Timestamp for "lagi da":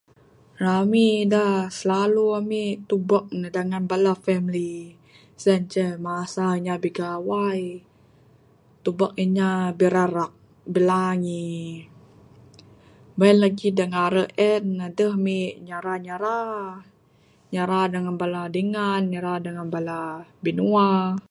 13.43-13.85